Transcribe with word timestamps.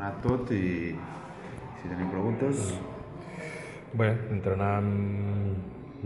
anat 0.00 0.22
tot 0.24 0.48
i 0.56 0.96
si 1.76 1.88
teniu 1.88 2.08
preguntes... 2.08 2.72
Bé, 3.90 4.06
entrenant 4.30 4.88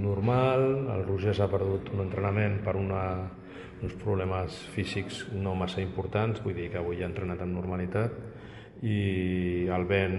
normal, 0.01 0.63
el 0.95 1.03
Roger 1.05 1.35
s'ha 1.37 1.47
perdut 1.53 1.91
un 1.93 2.01
entrenament 2.07 2.57
per 2.65 2.75
una, 2.81 3.03
uns 3.85 3.95
problemes 4.01 4.57
físics 4.75 5.21
no 5.37 5.53
massa 5.59 5.85
importants, 5.85 6.41
vull 6.43 6.57
dir 6.57 6.71
que 6.73 6.81
avui 6.81 7.05
ha 7.05 7.11
entrenat 7.11 7.45
amb 7.45 7.55
normalitat 7.55 8.17
i 8.83 9.69
el 9.71 9.85
Ben 9.87 10.17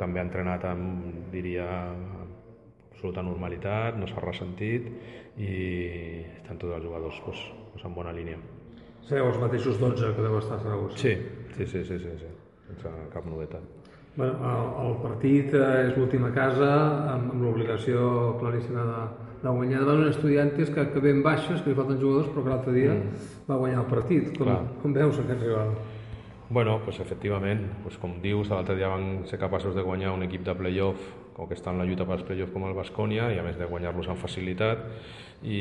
també 0.00 0.20
ha 0.20 0.26
entrenat 0.26 0.66
amb, 0.68 1.30
diria, 1.32 1.68
absoluta 2.90 3.24
normalitat, 3.24 3.96
no 4.00 4.10
s'ha 4.10 4.24
ressentit 4.24 4.90
i 5.40 5.52
estan 6.40 6.58
tots 6.58 6.74
els 6.76 6.84
jugadors 6.84 7.22
doncs, 7.22 7.46
doncs 7.70 7.86
en 7.86 7.96
bona 7.96 8.12
línia. 8.16 8.42
Sereu 9.06 9.30
els 9.30 9.38
mateixos 9.40 9.78
12 9.80 10.10
que 10.16 10.26
deu 10.26 10.40
estar 10.42 10.58
a 10.58 10.64
Saragossa? 10.66 10.98
Sí, 10.98 11.14
sí, 11.54 11.70
sí, 11.70 11.86
sí, 11.86 12.02
sí, 12.02 12.18
sí. 12.24 12.34
Sense 12.66 12.92
cap 13.12 13.26
novetat. 13.28 13.64
Bueno, 14.16 14.36
el, 14.48 14.68
el 14.86 14.94
partit 15.02 15.52
eh, 15.52 15.64
és 15.90 15.96
l'última 15.98 16.30
casa 16.32 16.70
amb, 17.12 17.34
amb 17.34 17.42
l'obligació 17.44 18.36
claríssima 18.40 18.86
de, 18.88 19.02
de 19.42 19.52
guanyar 19.58 19.82
davant 19.84 20.06
un 20.06 20.08
estudiantes 20.08 20.72
que, 20.72 20.86
que 20.94 21.02
ben 21.04 21.20
baixes, 21.26 21.60
que 21.60 21.72
li 21.72 21.76
falten 21.76 22.00
jugadors, 22.00 22.30
però 22.32 22.46
que 22.46 22.54
l'altre 22.54 22.72
dia 22.78 22.94
mm. 22.94 23.28
va 23.50 23.60
guanyar 23.60 23.82
el 23.82 23.90
partit. 23.92 24.32
Com, 24.38 24.48
Clar. 24.48 24.56
com 24.80 24.96
veus 24.96 25.20
aquest 25.20 25.44
rival? 25.44 25.76
Bueno, 26.48 26.78
pues 26.84 27.00
efectivament, 27.02 27.66
pues 27.82 27.98
com 27.98 28.16
dius, 28.22 28.48
l'altre 28.54 28.78
dia 28.78 28.88
van 28.88 29.26
ser 29.26 29.38
capaços 29.42 29.74
de 29.74 29.84
guanyar 29.84 30.14
un 30.14 30.24
equip 30.24 30.46
de 30.46 30.54
playoff 30.54 31.12
com 31.36 31.48
que 31.50 31.56
està 31.58 31.72
en 31.74 31.82
la 31.82 31.84
lluita 31.84 32.06
pels 32.08 32.24
playoff 32.24 32.54
com 32.54 32.64
el 32.64 32.76
Bascònia 32.76 33.28
i 33.34 33.40
a 33.40 33.44
més 33.44 33.58
de 33.60 33.68
guanyar-los 33.68 34.08
amb 34.08 34.22
facilitat 34.22 34.86
i 35.44 35.60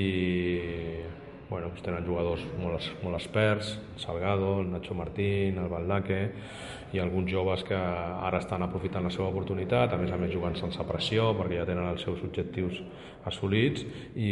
bueno, 1.50 1.70
pues 1.70 1.84
tenen 1.86 2.06
jugadors 2.08 2.42
molt, 2.58 2.88
molt 3.04 3.20
experts, 3.20 3.76
Salgado, 4.02 4.62
el 4.62 4.72
Nacho 4.72 4.96
Martín, 4.98 5.60
el 5.62 5.70
Baldaque 5.70 6.22
i 6.96 7.00
alguns 7.00 7.32
joves 7.32 7.64
que 7.68 7.76
ara 7.76 8.40
estan 8.40 8.64
aprofitant 8.64 9.04
la 9.06 9.12
seva 9.12 9.28
oportunitat, 9.30 9.94
a 9.94 10.00
més 10.00 10.14
a 10.14 10.20
més 10.20 10.32
jugant 10.34 10.56
sense 10.58 10.84
pressió 10.88 11.32
perquè 11.38 11.60
ja 11.60 11.68
tenen 11.68 11.90
els 11.90 12.06
seus 12.06 12.22
objectius 12.24 12.80
assolits 13.26 13.84
i, 14.16 14.32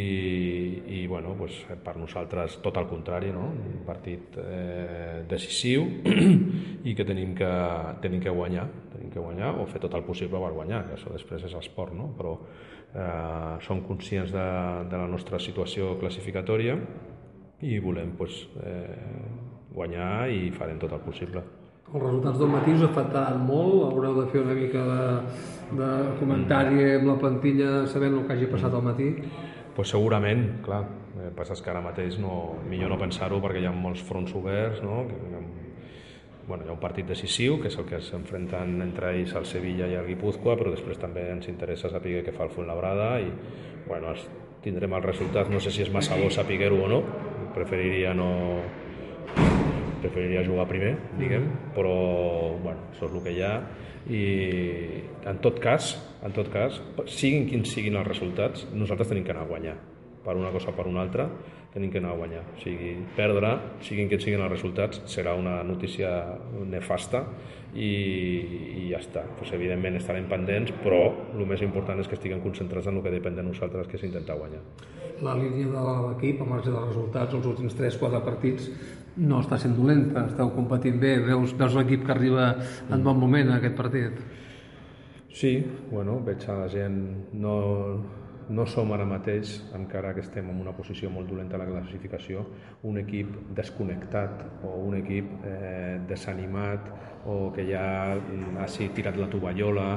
i 1.01 1.05
bueno, 1.09 1.33
pues, 1.37 1.57
per 1.83 1.95
nosaltres 1.97 2.59
tot 2.65 2.77
el 2.77 2.87
contrari, 2.89 3.31
no? 3.33 3.49
un 3.51 3.81
partit 3.85 4.37
eh, 4.39 5.23
decisiu 5.29 5.87
i 6.89 6.93
que 6.95 7.07
tenim 7.07 7.33
que, 7.37 7.53
tenim 8.05 8.21
que 8.23 8.33
guanyar, 8.33 8.67
tenim 8.93 9.09
que 9.13 9.23
guanyar 9.23 9.55
o 9.59 9.65
fer 9.69 9.81
tot 9.83 9.97
el 9.97 10.05
possible 10.07 10.41
per 10.41 10.53
guanyar, 10.53 10.85
que 10.87 10.97
això 10.97 11.13
després 11.13 11.49
és 11.49 11.57
esport, 11.59 11.93
no? 11.97 12.11
però 12.17 12.37
eh, 12.95 13.55
som 13.65 13.81
conscients 13.87 14.31
de, 14.31 14.45
de 14.89 15.01
la 15.01 15.09
nostra 15.09 15.39
situació 15.41 15.95
classificatòria 15.99 16.77
i 17.63 17.79
volem 17.79 18.13
pues, 18.17 18.43
eh, 18.63 19.27
guanyar 19.73 20.29
i 20.29 20.49
farem 20.55 20.79
tot 20.81 20.93
el 20.93 21.03
possible. 21.05 21.43
Els 21.93 22.01
resultats 22.01 22.39
del 22.41 22.49
matí 22.49 22.73
us 22.73 22.83
afectaran 22.87 23.43
molt? 23.45 23.83
Haureu 23.91 24.15
de 24.17 24.27
fer 24.31 24.41
una 24.41 24.55
mica 24.57 24.83
de, 24.87 25.03
de 25.77 25.89
comentari 26.19 26.87
amb 26.95 27.11
la 27.11 27.17
plantilla 27.21 27.83
sabent 27.89 28.17
el 28.17 28.25
que 28.27 28.33
hagi 28.33 28.49
passat 28.49 28.73
al 28.73 28.85
matí? 28.85 29.11
Pues 29.75 29.93
segurament, 29.93 30.47
clar. 30.65 30.83
El 31.13 31.27
que 31.27 31.35
passa 31.37 31.53
és 31.53 31.61
que 31.61 31.69
ara 31.69 31.83
mateix 31.85 32.17
no, 32.21 32.57
millor 32.69 32.89
no 32.89 32.97
pensar-ho 33.01 33.37
perquè 33.41 33.61
hi 33.61 33.69
ha 33.69 33.75
molts 33.75 34.01
fronts 34.05 34.33
oberts, 34.37 34.81
no? 34.85 35.03
Que 35.09 35.43
bueno, 36.47 36.65
hi 36.65 36.69
ha 36.69 36.75
un 36.75 36.81
partit 36.81 37.07
decisiu, 37.07 37.57
que 37.61 37.69
és 37.71 37.77
el 37.79 37.87
que 37.87 38.01
s'enfrenten 38.03 38.79
entre 38.83 39.13
ells 39.15 39.35
el 39.39 39.45
Sevilla 39.47 39.87
i 39.87 39.97
el 39.99 40.07
Guipúzcoa, 40.11 40.57
però 40.59 40.73
després 40.73 40.99
també 40.99 41.25
ens 41.31 41.47
interessa 41.51 41.91
saber 41.91 42.21
què 42.25 42.35
fa 42.35 42.47
el 42.47 42.53
Fuenlabrada 42.55 43.13
i 43.23 43.29
bueno, 43.87 44.11
els, 44.11 44.25
tindrem 44.63 44.95
els 44.95 45.05
resultats, 45.05 45.51
no 45.51 45.59
sé 45.63 45.71
si 45.71 45.83
és 45.83 45.91
massa 45.91 46.17
bo 46.19 46.29
saber-ho 46.31 46.83
o 46.83 46.89
no, 46.91 47.01
preferiria 47.55 48.13
no, 48.15 48.29
preferiria 50.03 50.43
jugar 50.43 50.67
primer, 50.67 50.93
diguem, 51.19 51.47
però 51.75 51.95
bueno, 52.63 52.89
això 52.91 53.07
és 53.07 53.15
el 53.15 53.23
que 53.23 53.33
hi 53.35 53.41
ha. 53.43 53.55
I 54.03 54.23
en 55.31 55.39
tot 55.43 55.61
cas, 55.63 55.93
en 56.27 56.35
tot 56.35 56.49
cas, 56.51 56.81
siguin 57.07 57.47
quins 57.47 57.71
siguin 57.71 57.95
els 57.99 58.07
resultats, 58.09 58.67
nosaltres 58.75 59.11
tenim 59.11 59.23
que 59.23 59.31
anar 59.31 59.45
a 59.47 59.51
guanyar 59.51 59.77
per 60.23 60.35
una 60.39 60.51
cosa 60.51 60.71
o 60.71 60.75
per 60.75 60.87
una 60.87 61.03
altra, 61.03 61.27
tenim 61.73 61.89
que 61.91 61.97
anar 61.97 62.13
a 62.13 62.19
guanyar. 62.19 62.43
O 62.53 62.61
sigui, 62.61 62.93
perdre, 63.17 63.55
siguin 63.85 64.09
quins 64.11 64.23
siguin 64.25 64.43
els 64.45 64.53
resultats, 64.53 65.01
serà 65.09 65.33
una 65.37 65.57
notícia 65.65 66.11
nefasta 66.69 67.23
i, 67.73 67.89
i 68.83 68.87
ja 68.91 68.99
està. 69.01 69.25
Pues, 69.39 69.53
evidentment 69.57 69.97
estarem 69.97 70.27
pendents, 70.29 70.73
però 70.83 71.01
el 71.33 71.45
més 71.49 71.63
important 71.65 71.99
és 72.03 72.09
que 72.09 72.19
estiguem 72.19 72.43
concentrats 72.45 72.91
en 72.91 72.99
el 72.99 73.05
que 73.05 73.13
depèn 73.15 73.39
de 73.39 73.47
nosaltres, 73.49 73.89
que 73.89 73.97
és 73.97 74.05
intentar 74.09 74.37
guanyar. 74.37 74.61
La 75.23 75.33
línia 75.39 75.71
de 75.71 75.81
l'equip, 75.87 76.41
a 76.41 76.49
marge 76.49 76.69
dels 76.69 76.91
resultats, 76.91 77.33
els 77.33 77.49
últims 77.49 77.77
3-4 77.79 78.21
partits, 78.25 78.69
no 79.17 79.41
està 79.41 79.59
sent 79.61 79.75
dolenta, 79.77 80.27
esteu 80.29 80.49
competint 80.53 80.97
bé, 81.01 81.17
veus, 81.25 81.53
veus 81.57 81.75
l'equip 81.77 82.05
que 82.05 82.13
arriba 82.13 82.53
en 82.89 83.03
bon 83.05 83.19
moment 83.21 83.51
a 83.51 83.59
aquest 83.59 83.77
partit. 83.77 84.23
Sí, 85.33 85.55
bueno, 85.89 86.19
veig 86.25 86.45
a 86.49 86.59
la 86.59 86.67
gent 86.69 86.97
no, 87.33 87.53
no 88.49 88.65
som 88.67 88.91
ara 88.95 89.05
mateix, 89.07 89.55
encara 89.75 90.13
que 90.13 90.23
estem 90.23 90.49
en 90.51 90.59
una 90.61 90.73
posició 90.75 91.09
molt 91.13 91.29
dolenta 91.29 91.55
a 91.55 91.61
la 91.61 91.69
classificació, 91.69 92.43
un 92.89 92.99
equip 93.01 93.31
desconnectat 93.55 94.65
o 94.67 94.75
un 94.87 94.97
equip 94.99 95.45
eh, 95.45 95.99
desanimat 96.09 96.91
o 97.25 97.51
que 97.55 97.65
ja 97.69 97.85
hagi 98.63 98.89
tirat 98.95 99.17
la 99.17 99.29
tovallola. 99.31 99.87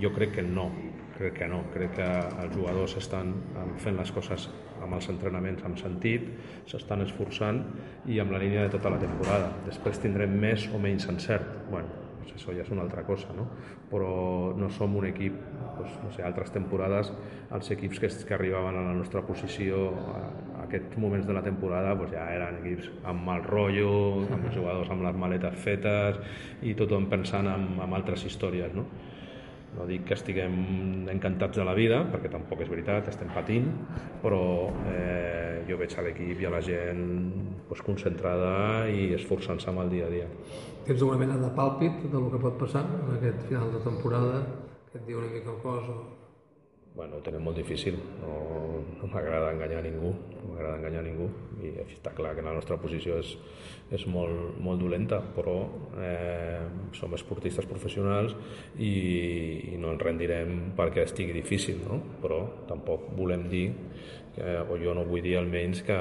Jo 0.00 0.12
crec 0.14 0.38
que 0.38 0.42
no, 0.42 0.70
crec 1.18 1.38
que 1.38 1.48
no. 1.48 1.62
Crec 1.72 1.96
que 1.98 2.10
els 2.44 2.54
jugadors 2.56 2.96
estan 2.98 3.34
fent 3.82 3.98
les 3.98 4.12
coses 4.12 4.48
amb 4.82 4.96
els 4.96 5.08
entrenaments 5.12 5.62
amb 5.68 5.78
sentit, 5.78 6.24
s'estan 6.66 7.04
esforçant 7.04 7.62
i 8.10 8.18
amb 8.22 8.34
la 8.34 8.40
línia 8.42 8.64
de 8.66 8.72
tota 8.74 8.90
la 8.90 9.00
temporada. 9.02 9.52
Després 9.68 10.00
tindrem 10.02 10.34
més 10.40 10.66
o 10.74 10.80
menys 10.82 11.06
encert. 11.12 11.68
Bueno, 11.70 12.02
això 12.24 12.54
ja 12.56 12.64
és 12.64 12.72
una 12.74 12.82
altra 12.86 13.04
cosa, 13.06 13.30
no? 13.36 13.46
Però 13.90 14.12
no 14.58 14.70
som 14.72 14.96
un 14.98 15.06
equip, 15.06 15.36
doncs, 15.82 15.98
no 16.04 16.10
sé, 16.14 16.24
altres 16.24 16.52
temporades, 16.54 17.12
els 17.52 17.70
equips 17.74 18.00
que, 18.00 18.10
que 18.28 18.36
arribaven 18.38 18.78
a 18.78 18.86
la 18.88 18.96
nostra 18.96 19.22
posició 19.26 19.88
a, 20.14 20.18
a 20.56 20.66
aquests 20.66 20.98
moments 21.02 21.26
de 21.28 21.36
la 21.36 21.44
temporada 21.44 21.96
doncs 21.98 22.14
ja 22.14 22.26
eren 22.32 22.60
equips 22.62 22.90
amb 23.12 23.26
mal 23.28 23.44
rotllo, 23.44 23.94
amb 24.28 24.48
els 24.48 24.56
jugadors 24.58 24.92
amb 24.94 25.04
les 25.06 25.18
maletes 25.18 25.58
fetes 25.62 26.20
i 26.62 26.76
tothom 26.78 27.10
pensant 27.12 27.50
en, 27.50 27.74
en 27.82 27.98
altres 27.98 28.24
històries, 28.28 28.72
no? 28.76 28.86
No 29.72 29.86
dic 29.88 30.02
que 30.04 30.12
estiguem 30.18 30.56
encantats 31.08 31.56
de 31.56 31.64
la 31.64 31.72
vida, 31.72 32.02
perquè 32.12 32.28
tampoc 32.32 32.60
és 32.60 32.68
veritat, 32.68 33.06
estem 33.08 33.30
patint, 33.32 33.70
però 34.20 34.42
eh, 34.90 35.62
jo 35.68 35.78
veig 35.80 35.94
a 35.96 36.04
l'equip 36.04 36.42
i 36.42 36.48
a 36.48 36.50
la 36.52 36.60
gent 36.64 37.06
pues, 37.70 37.80
concentrada 37.86 38.52
i 38.92 39.14
esforçant-se 39.16 39.70
amb 39.72 39.80
el 39.86 39.94
dia 39.94 40.10
a 40.10 40.12
dia. 40.12 40.26
Tens 40.84 41.04
una 41.06 41.16
mena 41.16 41.38
de 41.40 41.48
pàlpit 41.56 42.04
del 42.12 42.28
que 42.34 42.42
pot 42.42 42.60
passar 42.60 42.84
en 42.98 43.14
aquest 43.16 43.48
final 43.48 43.72
de 43.72 43.80
temporada, 43.86 44.42
que 44.92 45.00
et 45.00 45.06
diu 45.08 45.22
una 45.22 45.30
mica 45.32 45.48
el 45.50 45.62
cos 45.62 45.88
o... 45.88 46.02
Bueno, 46.92 47.16
ho 47.16 47.22
tenim 47.24 47.40
molt 47.40 47.56
difícil, 47.56 47.94
no, 48.20 48.32
no 48.98 49.06
m'agrada 49.08 49.54
enganyar 49.54 49.78
ningú, 49.86 50.10
no 50.12 50.50
m'agrada 50.50 50.74
enganyar 50.76 51.04
ningú 51.06 51.30
i 51.64 51.70
està 51.86 52.12
clar 52.12 52.34
que 52.36 52.44
la 52.44 52.52
nostra 52.52 52.76
posició 52.82 53.16
és, 53.16 53.30
és 53.96 54.04
molt, 54.12 54.58
molt 54.60 54.82
dolenta, 54.84 55.22
però 55.32 55.54
eh, 55.96 56.66
som 56.98 57.16
esportistes 57.16 57.64
professionals 57.70 58.36
i, 58.76 58.92
i 59.72 59.80
no 59.80 59.94
ens 59.94 60.04
rendirem 60.04 60.52
perquè 60.76 61.06
estigui 61.06 61.32
difícil, 61.38 61.80
no? 61.88 61.96
però 62.20 62.42
tampoc 62.68 63.08
volem 63.16 63.48
dir, 63.48 63.70
que, 64.36 64.58
o 64.68 64.76
jo 64.82 64.92
no 64.92 65.08
vull 65.08 65.24
dir 65.24 65.38
almenys 65.40 65.80
que, 65.88 65.98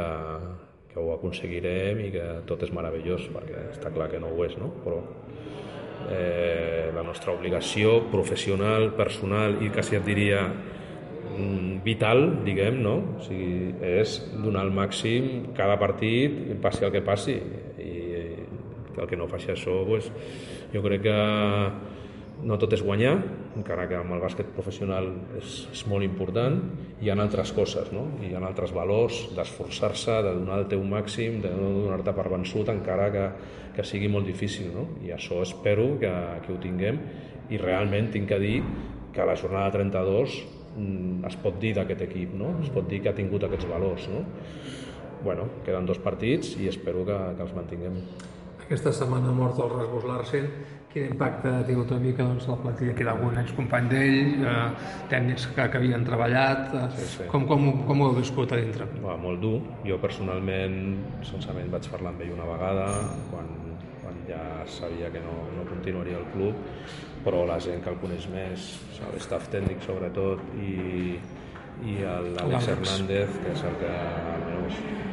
que 0.92 1.00
ho 1.00 1.14
aconseguirem 1.16 2.04
i 2.04 2.12
que 2.18 2.28
tot 2.52 2.68
és 2.68 2.76
meravellós, 2.76 3.32
perquè 3.32 3.70
està 3.78 3.96
clar 3.96 4.12
que 4.12 4.20
no 4.20 4.36
ho 4.36 4.44
és, 4.44 4.60
no? 4.60 4.74
però 4.84 5.00
eh, 6.10 6.92
la 6.96 7.04
nostra 7.04 7.34
obligació 7.34 8.00
professional, 8.12 8.92
personal 8.98 9.60
i 9.62 9.70
quasi 9.74 9.98
et 10.00 10.06
diria 10.06 10.46
mm, 10.48 11.82
vital, 11.86 12.24
diguem, 12.46 12.82
no? 12.82 12.96
O 13.18 13.26
sigui, 13.26 13.74
és 13.86 14.18
donar 14.34 14.66
el 14.68 14.74
màxim 14.76 15.52
cada 15.58 15.78
partit, 15.82 16.42
passi 16.64 16.88
el 16.88 16.96
que 16.96 17.04
passi. 17.06 17.38
I 17.82 17.92
el 18.98 19.08
que 19.08 19.18
no 19.18 19.28
faci 19.32 19.52
això, 19.54 19.82
pues, 19.88 20.10
jo 20.74 20.82
crec 20.84 21.06
que 21.08 21.18
no 22.44 22.58
tot 22.62 22.74
és 22.74 22.82
guanyar, 22.84 23.14
encara 23.58 23.86
que 23.90 23.98
amb 24.00 24.16
el 24.16 24.22
bàsquet 24.24 24.50
professional 24.56 25.10
és, 25.38 25.56
és 25.72 25.82
molt 25.90 26.06
important, 26.06 26.58
hi 27.02 27.12
ha 27.12 27.18
altres 27.22 27.52
coses, 27.56 27.92
no? 27.94 28.08
hi 28.24 28.32
ha 28.34 28.42
altres 28.42 28.74
valors 28.76 29.20
d'esforçar-se, 29.36 30.22
de 30.26 30.34
donar 30.40 30.62
el 30.62 30.70
teu 30.72 30.84
màxim, 30.84 31.40
de 31.44 31.52
no 31.54 31.72
donar-te 31.78 32.14
per 32.18 32.28
vençut 32.34 32.72
encara 32.74 33.10
que, 33.14 33.28
que 33.76 33.86
sigui 33.88 34.10
molt 34.12 34.30
difícil. 34.30 34.72
No? 34.74 34.88
I 35.06 35.14
això 35.18 35.42
espero 35.46 35.92
que, 36.02 36.14
que 36.46 36.54
ho 36.54 36.58
tinguem 36.62 37.02
i 37.52 37.60
realment 37.62 38.12
tinc 38.14 38.30
que 38.32 38.42
dir 38.42 38.58
que 39.12 39.28
la 39.28 39.36
jornada 39.36 39.72
32 39.76 40.38
mm, 40.78 41.24
es 41.30 41.40
pot 41.44 41.58
dir 41.62 41.76
d'aquest 41.78 42.06
equip, 42.08 42.36
no? 42.38 42.56
es 42.64 42.72
pot 42.74 42.88
dir 42.90 43.04
que 43.04 43.12
ha 43.12 43.18
tingut 43.18 43.46
aquests 43.48 43.70
valors. 43.70 44.10
No? 44.12 44.26
Bueno, 45.22 45.48
queden 45.66 45.86
dos 45.86 46.02
partits 46.02 46.56
i 46.58 46.72
espero 46.72 47.06
que, 47.06 47.18
que 47.38 47.46
els 47.46 47.58
mantinguem. 47.58 48.00
Aquesta 48.72 48.94
setmana 48.96 49.28
ha 49.28 49.36
mort 49.36 49.58
el 49.60 49.68
Rasmus 49.68 50.06
Larsen. 50.08 50.46
Quin 50.92 51.10
impacte 51.10 51.50
ha 51.52 51.64
tingut 51.68 51.90
una 51.92 52.00
mica 52.04 52.24
doncs, 52.24 52.46
la 52.48 52.56
plantilla? 52.62 52.94
Que 52.96 53.04
era 53.04 53.12
algun 53.18 53.36
excompany 53.42 53.90
d'ell, 53.92 54.46
eh, 54.48 54.54
tècnics 55.12 55.50
que, 55.52 55.66
que 55.74 55.80
havien 55.80 56.06
treballat. 56.08 56.72
Eh, 56.72 56.86
Sí, 56.96 57.08
sí. 57.18 57.28
Com, 57.34 57.44
com, 57.50 57.66
com 57.88 58.02
ho 58.02 58.08
heu 58.08 58.16
viscut 58.16 58.52
a 58.56 58.60
dintre? 58.62 58.88
Va, 59.04 59.18
molt 59.20 59.44
dur. 59.44 59.58
Jo 59.88 59.98
personalment, 60.00 60.78
sensament, 61.28 61.68
vaig 61.74 61.90
parlar 61.92 62.14
amb 62.14 62.24
ell 62.24 62.32
una 62.38 62.48
vegada, 62.48 62.88
quan, 63.34 63.52
quan 64.06 64.24
ja 64.30 64.40
sabia 64.80 65.12
que 65.12 65.20
no, 65.28 65.36
no 65.58 65.68
continuaria 65.68 66.16
al 66.22 66.28
club, 66.32 66.56
però 67.28 67.44
la 67.52 67.60
gent 67.60 67.84
que 67.84 67.92
el 67.92 68.00
coneix 68.00 68.28
més, 68.32 68.72
l'estaf 69.12 69.52
tècnic 69.52 69.84
sobretot, 69.84 70.40
i, 70.64 71.20
i 71.92 72.00
l'Àlex 72.08 72.72
Hernández, 72.72 73.36
que 73.44 73.52
és 73.52 73.68
el 73.68 73.80
que 73.84 73.96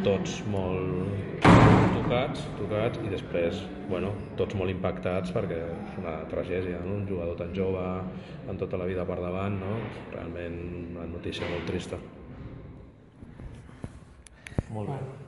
tots 0.06 0.40
molt 0.52 1.44
tocats, 2.08 2.44
tocats 2.56 3.00
i 3.04 3.12
després, 3.12 3.60
bueno, 3.90 4.14
tots 4.38 4.56
molt 4.56 4.72
impactats 4.72 5.34
perquè 5.34 5.58
és 5.74 5.98
una 6.00 6.14
tragèdia, 6.30 6.80
no? 6.84 6.96
un 7.02 7.06
jugador 7.10 7.36
tan 7.40 7.52
jove 7.56 7.84
amb 7.84 8.56
tota 8.60 8.80
la 8.80 8.88
vida 8.88 9.04
per 9.08 9.20
davant, 9.20 9.60
no? 9.60 9.78
realment 10.14 10.60
una 10.96 11.08
notícia 11.12 11.48
molt 11.52 11.68
trista. 11.68 12.00
Molt 14.72 14.92
bé. 14.92 15.27